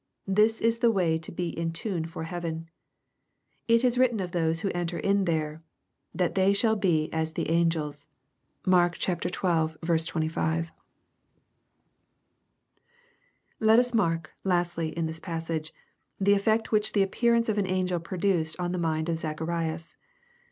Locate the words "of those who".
4.19-4.71